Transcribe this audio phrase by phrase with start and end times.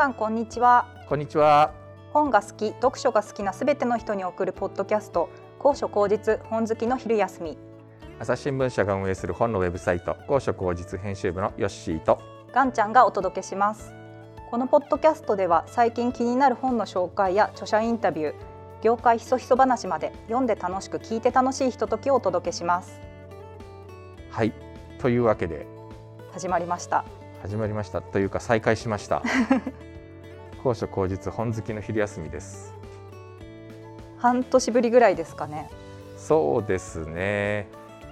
[0.00, 0.86] さんこんにちは。
[1.10, 1.74] こんにちは。
[2.14, 5.28] 本が好き読書が好きなすべての人に送るポッドキャスト。
[5.58, 7.58] 高所高実本好きの昼休み。
[8.18, 10.16] 朝日新聞社が運営する本のウェブサイト。
[10.26, 12.18] 高所高実編集部のヨッシーと。
[12.50, 13.92] ガンちゃんがお届けします。
[14.50, 18.34] このポッドキャストでは最近気になる本の紹介や著者インタビュー
[18.80, 22.98] 業界ひそひそ話まで読んで楽しく聞いて楽しいひとときをお届けします。
[24.30, 24.54] はい。
[24.98, 25.66] というわけで。
[26.32, 27.04] 始まりました。
[27.42, 28.00] 始まりました。
[28.00, 29.22] というか再開しました
[30.62, 32.74] 高所高実本好きの昼休みです。
[34.18, 35.70] 半年ぶりぐらいですかね。
[36.18, 37.66] そうですね。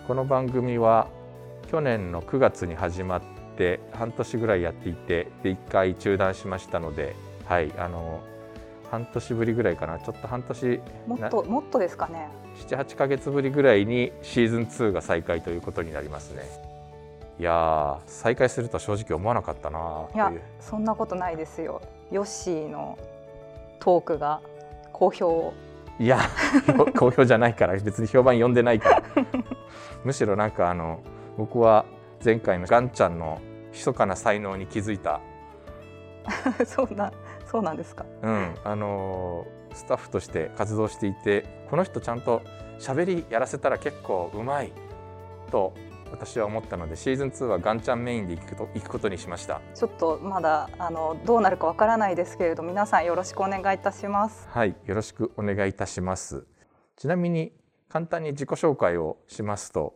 [0.07, 1.09] この番組は
[1.71, 3.23] 去年の9月に始まっ
[3.59, 8.21] て半年ぐらいやっていてで1回中断しましたのではいあの
[8.91, 9.99] 半年ぶりぐらいかな。
[9.99, 12.31] ちょっと半年もっともっとですかね。
[12.67, 16.45] 78か月ぶりぐらいにシーズン2が再開ということになりますね。
[17.39, 22.99] いや再開すると正直思わなかったないやそんなことないですよヨッシーの
[23.81, 24.41] トークが
[24.93, 25.53] 好評
[25.99, 26.21] いや
[26.97, 29.03] 好評じゃないから別に評判読んでないから。
[30.05, 31.01] むしろなんかあの
[31.37, 31.85] 僕は
[32.25, 33.41] 前回のガンちゃんの
[33.73, 35.21] 密かな才能に気づいた。
[36.67, 37.13] そうな
[37.47, 42.43] そうなんですか、うん、あのスタッフとして活動していてこの人ちゃんと
[42.79, 44.73] 喋りやらせたら結構うまい
[45.51, 45.73] と
[46.11, 49.61] 私は思ったのでシーズン2はガンちゃんメインで行くと行くことにしました。
[49.75, 54.49] ちょっとまだあのどうなるかわからないですけれど皆さんよろしくお願いいたします。
[54.51, 56.47] はいよろしくお願いいたします。
[56.97, 57.53] ちなみに
[57.89, 59.95] 簡単に自己紹介をしますと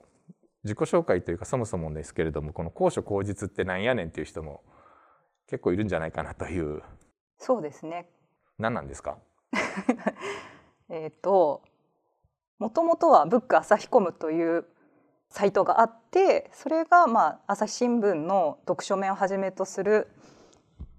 [0.65, 4.63] 自己紹介というかそもそもですけれどもこの高所高実ってなんやねんっていう人も
[5.49, 6.83] 結構いるんじゃないかなという。
[7.39, 8.09] そうですね。
[8.59, 9.19] 何なんですか？
[10.89, 11.63] えっと
[12.59, 14.65] もともとはブック朝日コムという
[15.33, 20.09] サイトがあってそれがまあ朝日新聞の読書面をはじめとする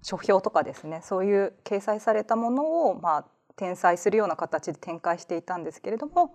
[0.02, 3.24] 書評とかですねそういう掲載されたものをまあ
[3.56, 6.34] 転載するような形で展開していたんですけれども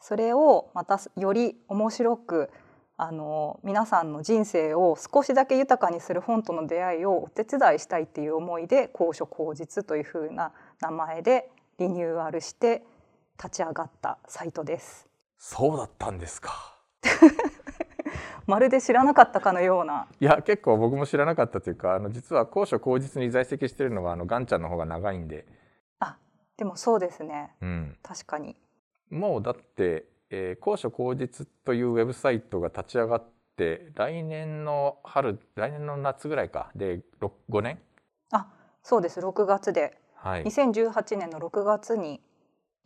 [0.00, 2.50] それをまたより面白く
[2.96, 12.84] あの皆さんの人生を少しだけ豊かにする本との出会いをお手伝いしたいっていう思いで高所高実というふうな名前でリニューアルして
[13.36, 15.08] 立ち上がったサイトです。
[15.38, 16.71] そうだったんですか。
[18.46, 20.08] まるで知らなかったかのような。
[20.20, 25.46] いや結構僕も知らなかったというかあの実は高所高実に在籍しているのはあのガンちゃんの方が長いんで。
[26.00, 26.16] あ
[26.56, 27.54] でもそうですね。
[27.60, 28.56] うん、確かに。
[29.10, 33.24] もうだって、えー、高所高実というウェブサイトが立ち上がっ
[33.56, 37.78] て来年の春来年の夏ぐらいかで5年
[38.32, 38.48] あ
[38.82, 42.22] そうです6月で、はい、2018年の6月に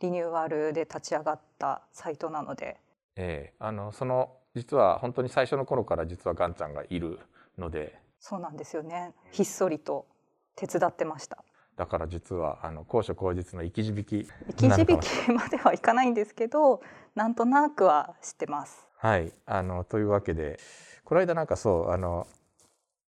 [0.01, 2.77] リニューアルで立ち上がったサイトなので
[3.17, 7.19] えー、あのその実は本当に最初の頃から実はガンちゃんがいる
[7.57, 7.99] ので。
[8.19, 9.13] そうなんですよね。
[9.31, 10.07] ひっそりと
[10.55, 11.43] 手伝ってました。
[11.75, 14.25] だから実はあの高所高実の生き字引生
[14.55, 14.81] き字
[15.29, 16.81] 引まではいかないんですけど
[17.13, 18.87] なんとなくは知ってます。
[18.97, 19.31] はい。
[19.45, 20.59] あのというわけで
[21.03, 22.27] この間なんかそうあの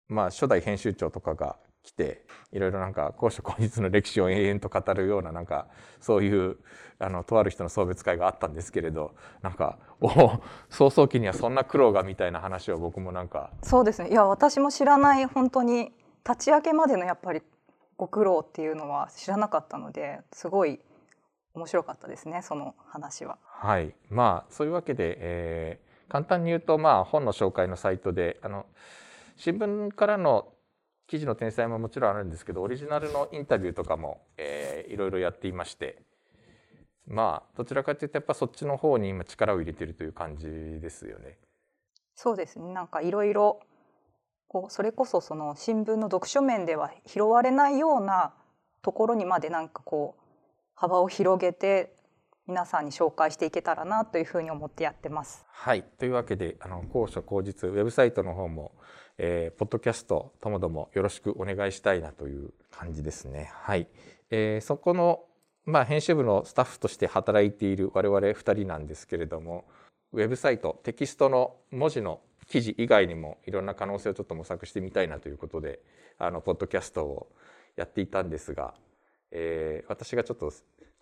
[0.08, 5.68] まあ初代編集長とかが来ていろいろなんか高所高実の歴史を延々と語るようななんか
[6.00, 6.58] そういう
[6.98, 10.10] あのとある人の送別会があったんですけれどなんかお
[10.70, 13.52] 早々期にはそんな苦労がみたいな話を僕もなんか。
[13.62, 14.10] そうですね。
[14.10, 15.92] いや私も知らない本当に
[16.28, 17.42] 立ち上げまでのやっぱり
[17.98, 20.80] ご苦労っていうのは知らなかったのですごい
[21.54, 23.38] 面白かったですねその話は。
[23.44, 23.94] はい。
[24.10, 28.66] まあそういうわけで、えー、簡単に言うとまあ本の紹介のサイトであの
[29.36, 30.48] 新聞からの
[31.08, 36.02] 記事の転載ももちろんあるんですけどオリジナルのインタビューとかも、えー、いろいろやっていまして
[37.08, 41.38] まあどちらかというとやっぱそっちの方に今力を入れてるという感じですよね。
[42.16, 43.60] そうですねなんかいろいろ
[44.48, 48.34] こうそれこそその新聞の読書面では拾われないような
[48.84, 50.22] ところにまでなんかこう
[50.76, 51.96] 幅を広げて
[52.48, 55.46] 皆さんに紹介していけたらなというふうに思ってやってます。
[55.48, 58.74] はいというわけであの高所高実ウェブサイトの方も
[59.18, 63.52] えー、ポッドキャストともどもよろしくお願いしたいなという感じですね。
[63.54, 63.88] はい。
[64.32, 65.24] えー、そこの、
[65.66, 69.66] まあ、編集部のスタッフとして働いている我々2人なんですけれども、
[70.14, 75.80] ウェブサイト、テキストの文字の記事以外にもいろんな可能性をちょっと模索してみたいなということで、
[76.18, 77.32] あの、ポッドキャストを
[77.76, 78.74] やっていたんですが、
[79.32, 80.52] えー、私がちょっと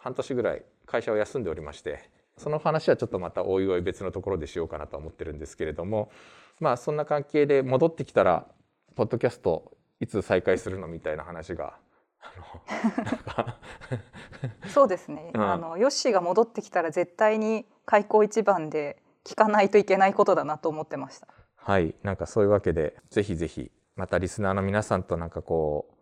[0.02, 6.12] 半年ぐらい会社を休んでおりまして、その話はちょっとまたおいおい別のところでしようかなと思ってるんですけれども、
[6.60, 8.48] まあそんな関係で戻ってきたら
[8.96, 11.76] ポッドキャストいつ再開するのみたいな話が
[14.74, 21.28] そうですね、うん、あのヨッシーが戻ってきたら絶対に開口一番で聞かないといけないことだなと思ってました。
[21.56, 21.94] はい。
[22.02, 26.01] なんかそういうわけでぜひぜひまたリスナーの皆さんとなんかこう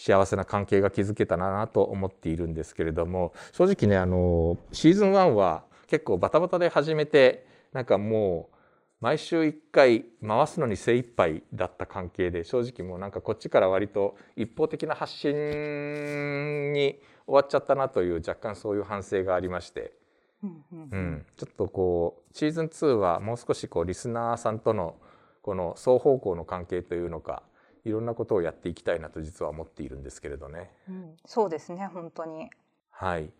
[0.00, 8.56] 幸せな関係が築けたらなと思っているんですけれども正直ねあのシーズン1は結構バタバタで始めてなんかもう
[9.02, 19.92] 毎週1回回すのに精一杯だった関係で正直もうなんかこっちから割と一方的な発信に終わっちゃったなという若干そういう反省がありまして、
[20.42, 24.96] うんうんうん、ちょっとこうシーズン2はもう少しこうリスナーさんとの
[25.42, 27.42] この双方向の関係というのか
[27.84, 30.70] いろんなことをやっていきたいなと実は思っているんですけれどね。
[30.88, 32.50] うんそうですね本当に。
[32.90, 33.30] はい、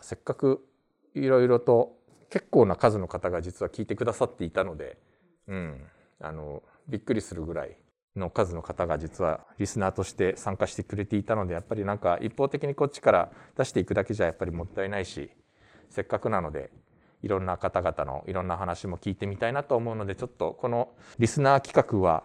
[0.00, 0.66] せっかく
[1.14, 1.96] いろいろと
[2.30, 4.98] 結構な数の方が実は聞いてくださっていたので、
[5.46, 5.82] うん、
[6.20, 7.76] あのびっくりするぐらい
[8.16, 15.30] の数の方が実はリスナーとして参加してくれていたのでやっぱりなんか一方的にこっちから出していくだけじゃやっぱりもったいないし
[15.88, 16.70] せっかくなので
[17.22, 22.24] いろんな方々のいろんな話も聞いてみたいなと思うのでちょっとこのリスナー企画は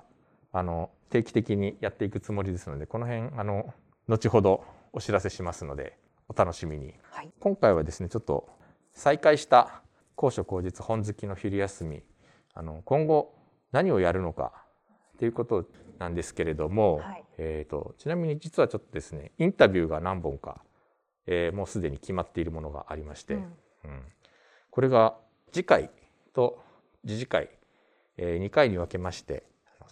[0.52, 3.72] あの定期的にやっていくつもりですのでこの辺あの
[4.08, 4.64] 後ほど
[4.94, 5.96] お知らせしますので
[6.28, 6.96] お楽しみに。
[7.12, 7.32] はい。
[7.40, 8.50] 今回はですねちょっと
[8.94, 9.84] 再開した
[10.16, 12.02] 高所高実本好きの昼休み
[12.56, 13.36] あの今後
[13.72, 14.54] 何をやるのか
[15.14, 15.66] っていうこと
[16.00, 20.64] なんですけれども、はいえー、とちなみに実はちょっとですねインタビューが何本か、
[21.28, 24.02] えーもうすでに決まっているものがありまして、うんうん
[24.72, 25.14] これが
[25.52, 25.92] 次回
[26.34, 26.64] と
[27.06, 27.50] 次次回、
[28.18, 29.44] え2回に分けまして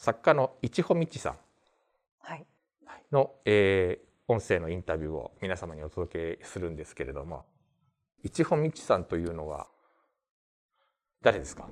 [0.02, 1.38] 作家の市穂道さん。
[2.22, 2.46] はい。
[3.12, 7.46] の、えー音声のインタビューを皆様にお届けするんですけれども。
[8.24, 9.68] 一穂道さんというのは
[11.22, 11.68] 誰ですか？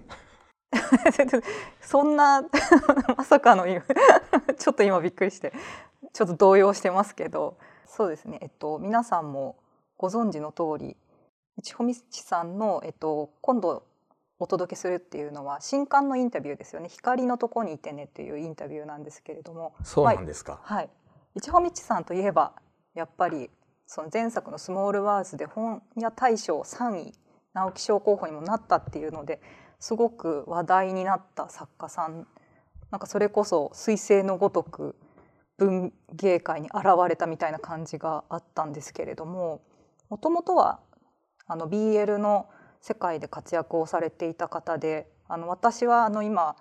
[1.82, 2.44] そんな
[3.18, 3.82] まさかの今
[4.60, 5.54] ちょっと今びっくりして
[6.14, 7.58] ちょっと動揺してますけど。
[7.88, 8.38] そうですね。
[8.42, 9.58] えっと皆さんも
[9.98, 10.98] ご存知の通り
[11.64, 13.88] 千穂道さんの、えっと、今度
[14.40, 19.74] お届けするっていうのは新刊のインタビューですよね「光のとこにいてね」っていうインタビューなんですけれども。
[19.84, 20.90] そうなんですか、はい。
[21.36, 22.54] 市穂道さんといえば
[22.94, 23.52] やっぱり
[23.86, 27.14] その前作の「スモールワーズ」で本屋大賞3位
[27.54, 29.42] 直木賞候補にもなったっていうので
[29.80, 32.28] すごく話題になった作家さん。
[32.92, 34.96] なんかそれこそ彗星のごとく
[35.58, 39.62] 文芸界に現れたみたいな感じがあったんですけれども
[40.10, 40.80] もともとは
[41.46, 42.50] あの BL の
[42.82, 46.56] 世界で活躍をされていた方であの私はあの今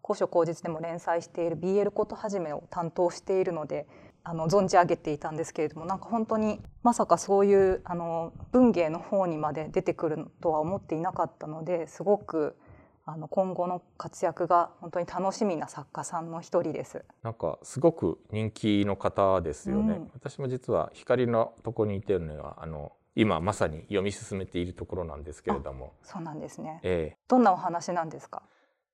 [0.00, 3.86] 高所高実でも連載している BL ことはじめを担当しているので
[4.24, 12.56] あの存じ上げていたんですけれどもなんか本当にまさかそういうあの文芸の方にまで出てくるとは思っていなかったのですごく
[13.04, 17.04] あの今後の活躍が本当に楽しみな作家さんの一人です。
[17.24, 25.92] なんかすごく人気の方ですよね、うん私も実は光のとこにいてるのはあの今まさに読み進めているところなんですけれども。
[26.02, 26.80] そうなんですね。
[26.82, 28.42] えどんなお話なんですか？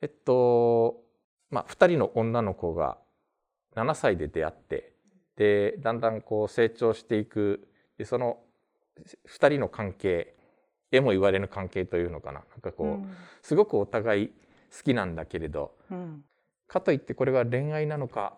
[0.00, 1.00] ええっと
[1.50, 2.98] まあ2人の女の子が
[3.74, 4.92] 7歳で出会って
[5.36, 7.68] でだんだんこう成長していく。
[7.96, 8.38] でその
[9.28, 10.34] 2人の関係
[10.90, 12.40] えも言われぬ関係というのかな。
[12.50, 13.14] なんかこう、うん。
[13.42, 15.76] すごくお互い好きなんだけれど。
[15.90, 16.24] うん。
[16.66, 18.36] かといってこれが恋愛なのか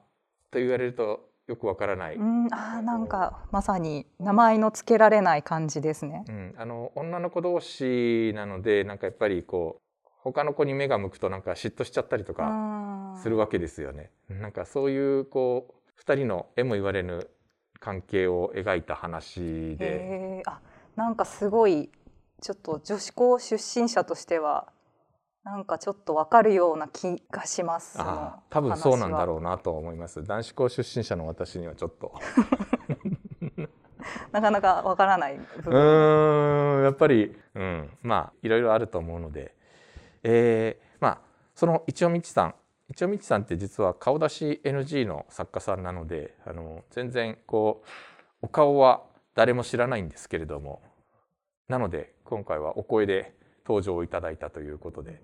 [0.51, 6.25] と言われるとよくわからない、うん、あーなんかまさに名前の付けられない感じですね。
[6.29, 14.13] うん、あの女の子同士なのでなんかやっぱりこう他の子に目が向くとなんか嫉妬しちゃったりとかするわけですよね。
[14.29, 17.29] なんかそういうこう2人のえも言われぬ
[17.81, 20.61] 関係を描いた話で、あ
[20.95, 21.91] なんかすごい
[22.41, 24.69] ちょっと女子校出身者としては
[25.45, 28.01] なんかちょっとわかるような気がします。
[28.01, 30.23] ああ多分そうなんだろうなと思います。
[30.23, 32.13] 男子校出身者の私にはちょっと
[34.33, 39.55] なかなかわからない部うんやっぱり、うん、まあいろいろあると思うので、
[40.23, 41.19] えーまあ
[41.55, 42.55] その一尾道さん
[42.91, 47.89] 一尾道さんって実は顔出し NG の作家さんなのであの全然こう
[48.43, 49.03] お顔は
[49.35, 50.83] 誰も知らないんですけれども
[51.69, 53.35] なので今回はお声で
[53.71, 55.23] 登場いただいたということで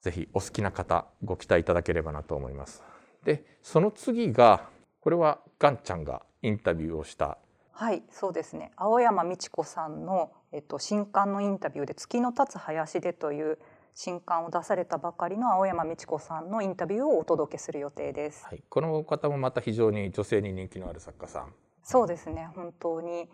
[0.00, 2.82] ぜひお好きな方ご期待いただければなと思います。
[3.24, 4.68] でその次が
[5.00, 7.38] これはガンちゃんがインタビューをした
[7.72, 8.72] はい、そうですね。
[8.74, 13.58] 青山美智子さんの、えっと、新刊のインタビューで「月の立つ林で」という
[13.94, 18.44] 新刊を出されたばかりの青山美智子さんのインタビューをお届けする予定です。
[18.46, 21.54] はい、この方もまた非常に女性に人気のある作家さん。
[21.84, 22.50] そうですね。
[22.56, 23.30] 本当に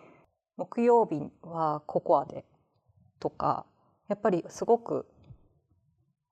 [0.56, 2.44] 木曜日はココアで
[3.18, 3.64] とか
[4.08, 5.06] やっぱりすごく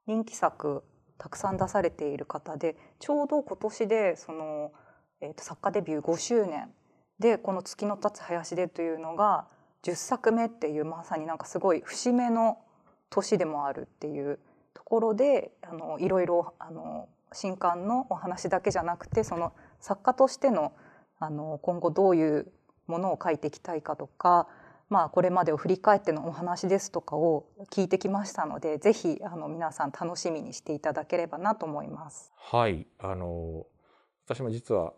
[0.06, 0.84] 人気作
[1.18, 4.72] たくさん出されている方でちょうど今年でその、
[5.20, 6.70] えーと作家デビュー5周年
[7.18, 9.46] でこの「月の立つ林で」というのが
[9.82, 12.58] 10作目っていうまさになんかすごい節目の
[13.10, 14.38] 年でもあるっていう
[14.74, 20.72] ところであのいろいろあの新刊のお話だけじゃなくてその作家としての
[21.18, 22.52] あの今後どういう
[22.86, 24.48] ものを書いていきたいかとか、
[24.92, 32.30] まあ、これまでを振り返ってのお話ですとかを聞いてきましたのでぜひあの皆さん楽しみにしていただければなと思います。
[32.36, 33.64] はいあの
[34.26, 34.92] 私も実は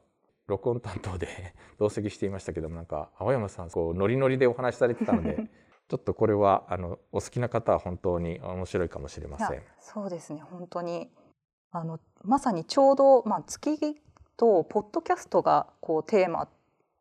[0.49, 1.29] 録音担当で
[1.79, 5.49] 同席していましたけどもなんか青山さんこうノリノリでお話しされてたので
[5.87, 9.63] ちょっとこれはあのお好きな方は本当に面白いかもしれません。
[9.79, 11.09] そうですね本当に
[11.71, 14.03] あのまさにちょうど、まあ、月
[14.37, 16.49] とポッドキャストがこうテーマ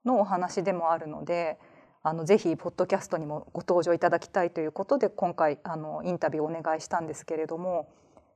[0.06, 1.58] のお話でもあるので
[2.05, 7.88] あのぜひポッドキャストにもご登場いただきたいということで今回あのインタビューをお願いしたんですけれども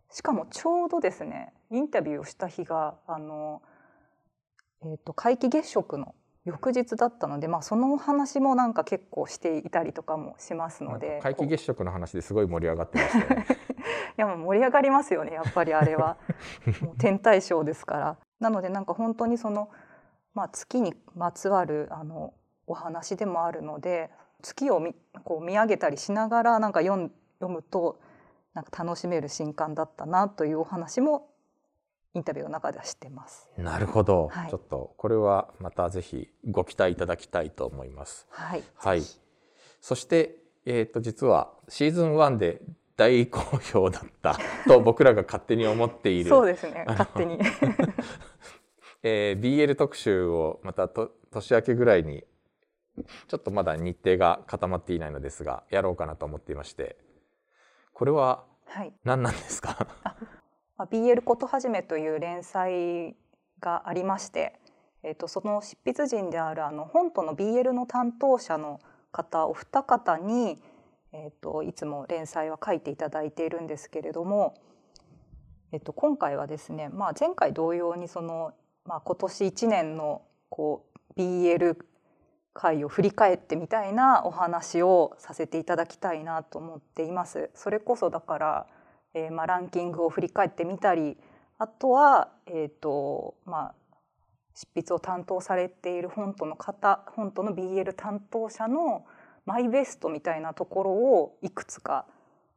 [0.09, 3.61] しかもちょうどですねインタビューをした日があの、
[4.83, 13.47] えー、と皆既月食の翌日だったので、まあ、そのお話もなんか結構していたりとかもしますので皆既月食の話ですごい盛り上がってましたよね。
[14.17, 16.15] いやもう盛り上がりますよねやっぱりあれは
[16.81, 19.69] もう天体ショーですからなのでなんか本当にその、
[20.33, 22.33] まあ、月にまつわるあの
[22.67, 24.93] お話でもあるので月を見
[25.23, 27.99] こう見上げたりしながらなんか読ん読むと
[28.53, 31.29] なんか楽しめる新刊だったなというお話も
[32.13, 33.47] インタビューの中では知ってます。
[33.57, 38.27] なるほど、はいちょっとこれはまたぜひご期待いただきたいと思います。
[38.29, 39.03] はい、はい。
[39.79, 42.61] そして、えっ、と、実はシーズン1で
[42.95, 44.35] 大好評だった
[44.67, 46.29] と 僕らが勝手に思っている。
[46.29, 47.39] そうですね勝手に
[49.03, 52.25] えー BL 特集をまたと年明けぐらいに
[53.27, 56.97] ちょっとまだ日程が固まっていないのですがやろうかなと思っていまして
[57.93, 58.93] これははい。
[59.03, 59.87] 何なんですか？
[60.77, 63.15] まあ、BL ことはじめという連載
[63.59, 64.59] がありまして、
[65.03, 68.79] えー、とその執筆人であるあの本との BL の担当者の
[69.11, 70.61] 方お二方に、
[71.13, 74.53] えー、といつも連載は書いていただいているんですけれども、
[75.71, 78.53] えー、と今回はですね、まあ、前回同様にその、
[78.85, 80.85] まあ、今年1年のこ
[81.15, 81.77] う BL
[82.57, 87.51] 会を振り返ってみたいなお話をさせていただきたいなと思っています。
[87.53, 88.67] それこそだから
[89.17, 91.17] えーまあ、ランキングを振り返ってみたり
[91.57, 93.75] あとは、えーとまあ、
[94.53, 99.05] 執筆を担当されている本との方本との BL 担当者の
[99.45, 102.05] マイベストみたいなところをいくつか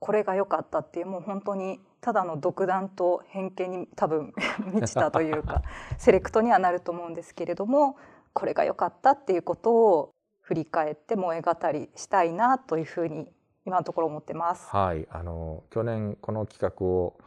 [0.00, 4.34] これが良かったっていうもう本当にただの独断と偏見に多分
[4.72, 5.62] 満ちたというか
[5.98, 7.96] セレクトにはなると思うんですけれども
[8.32, 13.28] これが良かったっていうことを振り返って萌え語りしたいなというふうに
[13.66, 14.68] 今のところ思ってます。
[14.68, 15.06] はい。
[15.10, 17.18] あの去年この企画を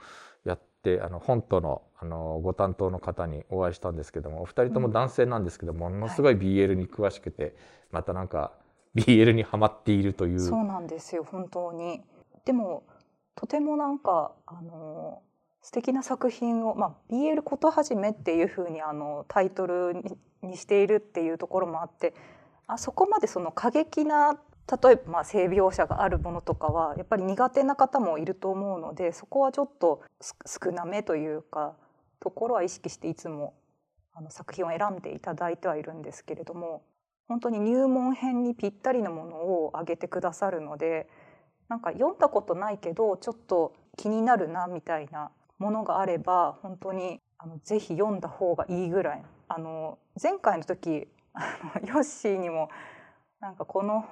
[0.44, 7.56] やってあの本とのあのご担当の方にお会いしたんですけどもお二人とも男性なんですけども、ものすごい BL に詳しくて、
[7.92, 8.52] またなんか
[8.96, 10.40] BL にはまっているという。
[10.40, 12.02] そうなんですよ本当に。
[12.46, 12.84] でも
[13.36, 15.22] とてもなんかあの
[15.64, 19.96] 素敵な作品を、まあ、BL ことはじめっていうふうにあのタイトル
[20.42, 22.14] にしているっていうところもあって
[22.68, 24.38] あそこまでその過激な
[24.82, 31.74] 例えばまあ性描写があるものとかはやっぱり苦手な方もいると思うのでそこはちょっと少なめというか
[32.20, 33.54] ところは意識していつも
[34.14, 36.84] あの作品を選んでいただいてはいるんですけれども
[37.28, 41.08] 本当に入門編にぴったりのものを挙げてくださるので
[41.70, 49.24] なんか読んだことないけどちょっと気になるなみたいなものがあれば本当にあのぜひ読んだ方がいいぐらい。
[49.48, 52.70] あの前回の時あの ヨッシーにも
[53.40, 54.06] なんかこの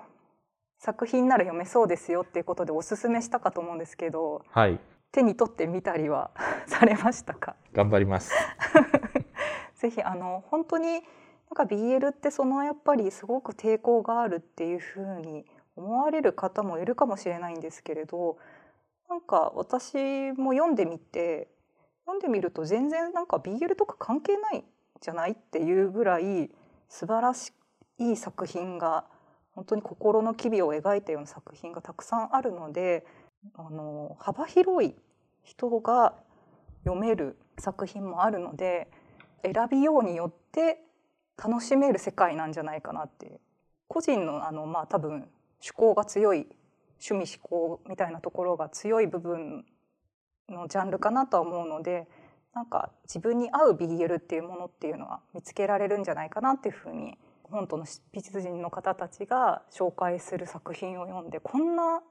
[0.78, 4.80] 作品なら読めそうですよっていうことでおすすめしたかと思うんですけどはい。
[5.12, 6.32] 手に取ってみたりは
[6.68, 7.56] されましたか？
[7.74, 8.32] 頑張ります。
[9.76, 11.02] ぜひあの本当になん
[11.56, 15.46] か BL ってそのやっぱりすごく抵抗があるっていうふうに
[15.76, 18.38] 思われる方もいるかもしれないんですけれど
[19.12, 21.50] なんか私も読んでみて
[22.06, 24.64] 読んでみると全然なんか BL とか関係ない
[25.02, 26.50] じゃないっていうぐらい
[26.88, 27.52] 素晴らし
[28.00, 29.04] い作品が
[29.54, 33.06] 本当に心の機微を描いたような作品がたくさんあるので
[33.56, 34.96] あの幅広い
[35.44, 36.14] 人が
[36.86, 38.88] 読める作品もあるので
[39.44, 40.78] 選びようによって
[41.38, 43.42] 楽しめる世界なんじゃないかなっていう。
[43.90, 45.28] 個人のあのまあ多分
[45.60, 46.48] 趣向が強い
[47.02, 49.66] 趣味思考みたいなところが強い部分
[50.50, 52.08] のジャンルかなとは思うので
[52.54, 62.02] なんか自分に合う BL っていうものっていうのは見つけられるんじゃないかなっていうふうに本との執筆人の方たちが紹介する作品を読んでこんな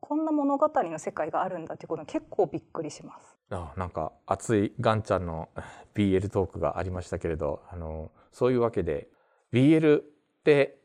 [0.00, 3.36] こんな物語の世界があるんだっていうことに結構びっくりします。
[3.50, 5.48] あなんか熱いガンちゃんの
[5.94, 9.08] BL トークがありましたけれどあのそういうわけで
[9.52, 10.04] BL っ
[10.44, 10.78] て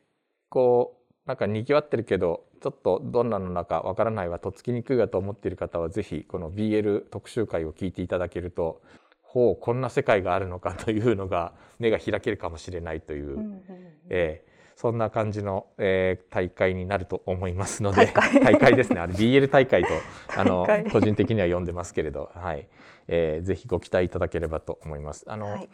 [0.48, 8.82] こうなんかにぎわってるけどちょっとどんなのだかわからないわとっつきにくいわと思っている方はぜひこの BL 特集会を聞いていただけると
[9.22, 13.62] ほうこんな世界があるのかというのが 目が開けるかもしれないという、うんうんうん、
[14.10, 18.76] えー、そんな感じの、えー、大会になると思いますので大会。
[18.76, 19.00] ですね。
[19.00, 19.88] あれ BL 大会と
[20.36, 22.68] あの個人的には呼んでますけれど、はい。
[23.08, 25.24] えー、ぜひご期待いただければと思います。
[25.28, 25.68] あの、はい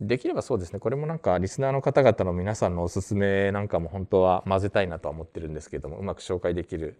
[0.00, 0.78] できればそうですね。
[0.78, 6.98] これもなんかリスナーの方々の皆さんのおすすめなんかも本当は混ぜたいなとは思ってるんですけどもうまく紹介できる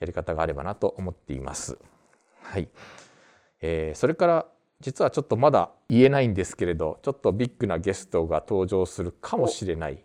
[0.00, 1.78] やり方があればなと思っています。
[2.42, 2.68] はい、
[3.60, 4.46] えー、それから
[4.80, 10.02] 実はちょっとまだ言えないんですけれどちょっとビッグなゲストが登場するかもしれない。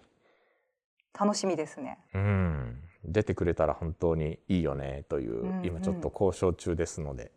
[1.20, 2.00] 楽しみですね。
[2.14, 2.82] うん。
[3.06, 7.32] 出てくれたら本当にいいよねという、うんうん、今ちょっと交渉中ですので、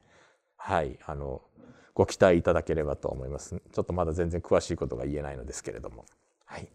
[0.56, 0.98] はい。
[1.06, 1.42] あの
[1.96, 3.56] ご期待いただければと思います。
[3.72, 6.04] ちょっとまだ全然詳しいことが言えないのですけれども、
[6.44, 6.68] はい。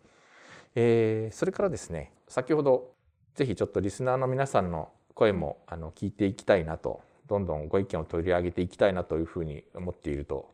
[0.74, 2.96] えー、それからですね、先ほど
[3.36, 10.50] ぜひちょっとリスナーの皆さんの声もあの聞いていきたいなと、どんどんご意見を取り上げていきたいなというふうに思っていると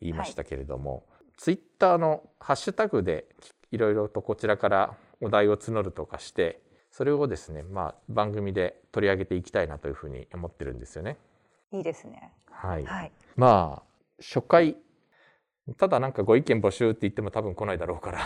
[0.00, 1.02] 言いましたけれども、はい、
[1.36, 3.26] ツイッターのハッシュタグで
[3.70, 11.18] いろいろとこちらからお題を募るとかしてそれをですね、まあ、番組で取り上げていきたいなというふうに思ってるんですよね。
[11.72, 12.32] いいですね。
[12.50, 12.84] はい。
[12.84, 13.87] はい、まあ
[14.20, 14.76] 初回。
[15.76, 18.20] ただなんかご意見募集って言っても多分来ないだろうから。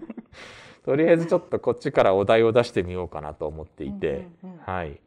[0.84, 4.28] とりあえずちょっとこっちからお題を出してみようかなと思っていて、
[4.64, 5.00] はい。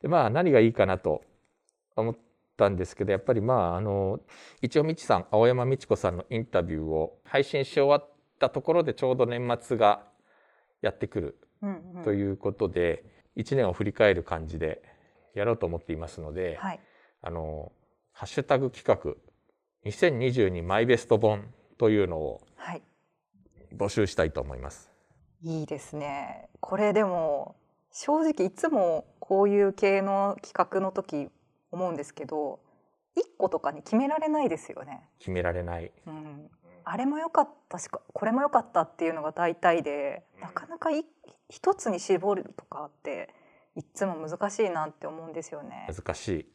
[0.00, 1.22] でまあ何がいいかなと
[1.96, 2.16] 思っ
[2.56, 4.20] たんですけどやっぱりまああの
[4.60, 10.04] 一応みちさん青山美智子さんのインタビューを配信し終わったところでちょうど年末が
[10.80, 11.38] やってくる
[12.04, 13.04] ということで、
[13.36, 14.82] 1年を振り返る感じで
[15.34, 16.80] やろうと思っていますので、はい、
[17.22, 17.72] あの
[18.12, 19.14] ハッシュタグ企画
[19.84, 21.44] 2022マイベスト本
[21.76, 22.40] というのを
[23.76, 24.90] 募集したいと思います。
[25.44, 26.48] はい、いいですね。
[26.60, 27.56] これでも
[27.90, 31.28] 正直いつもこういう系の企画の時
[31.72, 32.60] 思うんですけど
[33.16, 35.08] 1個とかに決められないですよね。
[35.18, 36.50] 決められない、うん、
[36.84, 40.90] あれも良かったしこれも良かったっていうのが大体でなかなか
[41.48, 43.34] 一つに絞るとかって
[43.74, 45.88] いつも難しいなって思うんですよね。
[45.88, 46.46] 難しい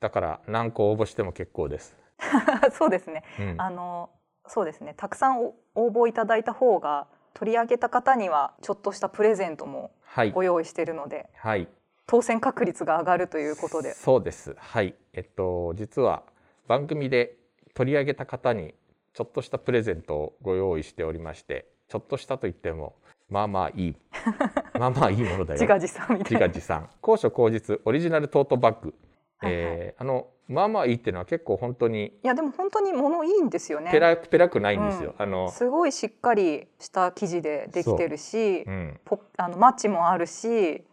[0.00, 1.96] だから何個応募しても結構です。
[2.72, 4.10] そうですね、うん、あの
[4.46, 4.94] そうですね。
[4.96, 9.92] たくさん応募いただいた方が取り上げた方にはちょっとしたプレゼントも
[10.34, 11.68] ご用意しているので、はい、
[12.06, 13.94] 当選確率が上がるということで。
[13.94, 14.54] そうです。
[14.58, 14.94] はい。
[15.12, 16.24] えっと実は
[16.66, 17.36] 番組で
[17.74, 18.74] 取り上げた方に
[19.14, 22.96] ちょっとしたプレゼントをご用意しておりましてちょっとしたと言っても
[23.28, 23.96] まあまあいい。
[24.78, 25.60] まあまあいいものだよ。
[25.60, 26.24] 自画自賛みたいな。
[26.24, 26.88] 自画自賛。
[27.00, 28.94] 高所高実オリジナルトートバッグ、
[29.42, 33.90] えー、あのまあまあいいっていうのは結構本当にいやでも本当に物いいんですよね。
[33.90, 38.70] ペラペラくないんですよ、うん、あのすごいしっかりした生地でできてるし、う。
[38.70, 40.84] ん、ポあのマッチもあるし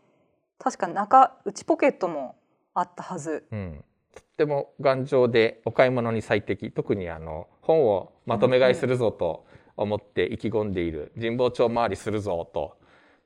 [0.58, 2.36] 確か中内ポケットも
[2.74, 3.84] あったはず、うん、
[4.14, 6.72] とっても頑丈でお買い物に最適。
[6.72, 12.78] 特にあの本をまとめ買いするぞと思って意気込んでいる神保町回りするぞと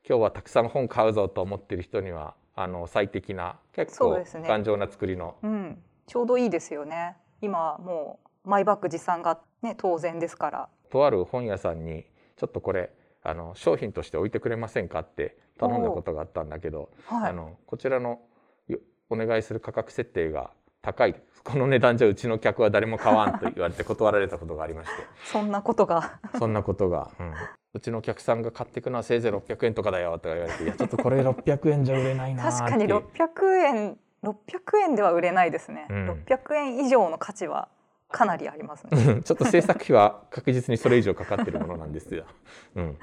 [0.07, 7.15] 今日はたくさん本買うぞと思っている人にはあの最適な結構頑丈な作りの、ね、うん、ちょうどいいですよね。
[7.41, 10.69] 今もうマイバッグ持参がね当然ですから。
[10.89, 12.05] とある本屋さんに
[12.37, 12.91] ちょっとこれ
[13.23, 18.19] あの商品として置いてくれませんかって頼んだことがあったんだけど、はい、あのこちらの
[19.09, 21.15] お願いする価格設定が高い。
[21.43, 25.03] この値段じゃうちの客は誰も買わんと言われて断られたことがありまして。
[25.25, 26.19] そんなことが。
[26.37, 27.33] そんなことが、うん、
[27.73, 37.67] うちのお客さんが買っていくのはせいぜい600円とかだよとか言われて いやちょっとこれ600円じゃ売れないな確かに600円600円では売れないですね、うん、600円以上の価値は
[38.13, 39.21] かなりありますね。
[39.25, 42.25] ちょっと制作費は確実にそれ以上かかってるものなんですよ、
[42.75, 42.97] うん、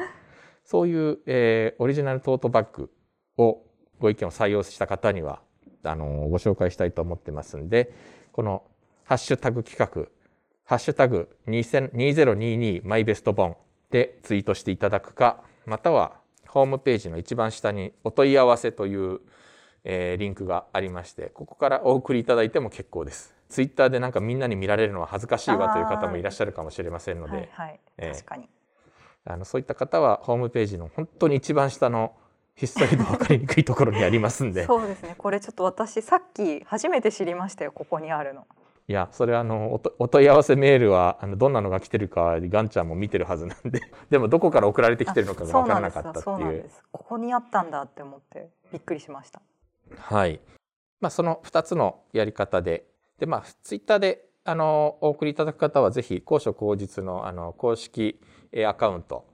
[0.64, 2.90] そういう、えー、オリジナルトートバッグ
[3.36, 3.62] を
[3.98, 5.42] ご意見を採用した方には
[5.82, 7.92] あのご紹介したいと思ってますんで
[8.32, 8.62] この
[9.04, 10.08] ハッシュタグ企画
[10.64, 13.56] ハッシュタグ2022マイベスト本
[13.90, 16.14] でツイートしていただくかまたは
[16.46, 19.20] ホームページの一番下にお問い合わせという、
[19.84, 23.34] えー、リンクがありましてここからお送りいただいても結構です。
[23.48, 27.80] ツイッターでなんかみんなに見られるのは恥ずかしいわという方もいらっしゃるかもしれませんので、はいはい。
[27.98, 28.48] えー、確かに。
[29.24, 32.14] あのそういった方はホームページの本当に一番下の
[32.54, 34.64] ひっそりと分かりにくいところにありますんで。
[34.66, 35.14] そうですね。
[35.18, 38.46] これちょっと私さっき初めて知りましたよここにあるの。
[38.90, 43.82] いやそれあのお問い合わせメールはあのどんなのが来てるかガンちゃんも見てるはずなんで。
[44.10, 46.68] でもどこから送られてきてるのかが分からなかったっていう。
[46.90, 49.42] ここにあったんだって思ってびっくりしました。
[49.96, 50.40] はい。
[51.00, 52.84] まあその2つのやり方で。
[53.20, 58.20] でまあツイッターであのお送りいただく方はぜひ高所高実のあの公式
[58.66, 59.24] アカウント、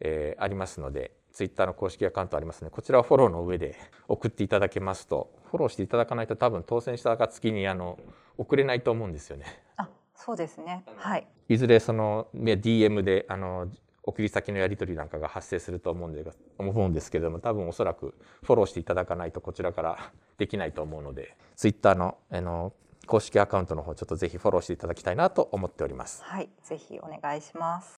[0.00, 3.76] えー、ありますのでツイッターの公式アカウントありますねこちらをフォローの上で
[4.08, 7.98] 送っていただけますとフォローしていただかないと多分当選した暁にあの
[8.40, 9.44] 送れないと思うんですよね。
[9.76, 10.82] あそうですね。
[10.96, 11.28] はい。
[11.50, 13.68] いずれそのね DM であの
[14.02, 16.24] 送り先のやり取りなんかが発生すると思うんで
[16.56, 22.72] 思うんですけれども多分おそらくフォローしていただかないとこちらからできないと思うので Twitter のあの
[23.06, 26.22] 公式アカウントの方ちょっとぜひフォローしていただきたいなと思っております。
[26.24, 26.48] はい。
[26.62, 27.96] ぜひお願いします。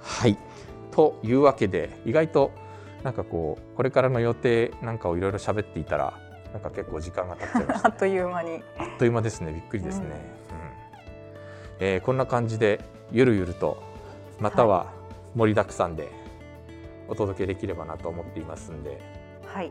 [0.00, 0.36] はい
[0.90, 2.65] というわけで意外と
[3.06, 6.18] なんかこうこれからの予定なんかをいろいろ喋っていたら
[6.52, 7.96] なんか結構時間が経っちゃいました、ね あっ。
[7.96, 8.64] という間に。
[8.78, 10.16] あっという間ですねびっくりですね、うんうん
[11.78, 12.80] えーこんな感じで
[13.12, 13.80] ゆるゆると
[14.40, 14.86] または
[15.36, 16.08] 盛りだくさんで
[17.06, 19.00] お届けできればなと思っていますんで、
[19.46, 19.70] はい。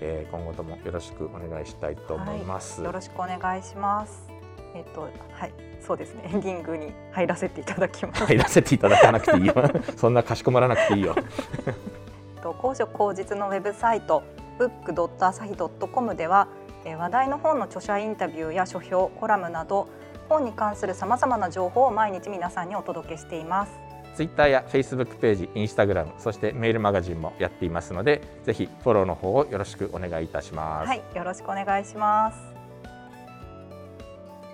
[0.00, 2.82] えー今後ともよろしくお願いしたいと思います。
[2.82, 4.30] よろしくお願いします。
[4.74, 5.08] えっ、とは
[5.46, 5.52] い。
[5.78, 6.30] そうですね。
[6.32, 8.24] エンディングに入らせていただきます。
[8.24, 9.54] 入らせていただかなくていいよ
[9.98, 11.14] そんなかしこまらなくていいよ
[12.42, 14.22] と高所高実のウェブサイト
[14.58, 16.48] book.asahi.com では
[16.84, 19.88] えー話題の本の著者インタビューや書評コラムなど
[20.28, 23.72] 本に関するさまざまな情報を毎日皆さんにお届けしています。
[24.14, 30.88] Twitter や Facebook ページ、Instagram、そしてメールマガジンもやっていますので、ぜひフォローの方をよろしくお願いいたします。
[30.88, 32.38] はい、よろしくお願いします。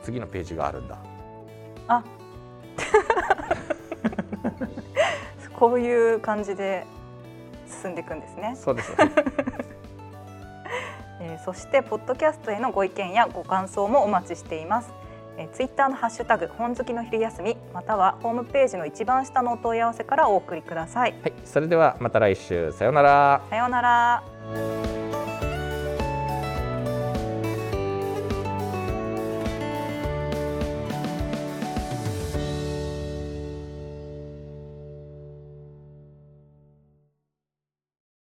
[0.02, 0.98] 次のページがあるんだ。
[1.88, 2.04] あ、
[5.58, 6.86] こういう感じで
[7.80, 8.54] 進んでいくんですね。
[8.56, 8.92] そうです。
[8.92, 9.10] は い
[11.20, 14.92] えーそしてポッドキャストへのご意見やご感想もお待ちしています。
[15.36, 21.14] えー、ツイッターのハッシュタグ本好きの昼休みまたはホームページの一番下のお問い合わせからお送りください。
[21.22, 23.40] はい、それではまた来週さようなら。
[23.48, 24.97] さようなら。